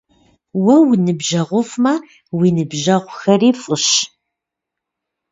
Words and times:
Уэ 0.63 0.75
уныбжьэгъуфӀмэ, 0.89 1.93
уи 2.37 2.49
ныбжьэгъухэри 2.55 3.51
фӀыщ. 3.61 3.87